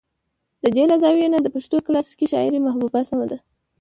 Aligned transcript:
د 0.63 0.63
دې 0.75 0.83
له 0.91 0.95
زاويې 1.03 1.27
نه 1.33 1.39
د 1.41 1.47
پښتو 1.55 1.75
د 1.79 1.85
کلاسيکې 1.87 2.25
شاعرۍ 2.31 2.59
محبوبه 2.63 3.01
سمه 3.09 3.25
ده 3.31 3.37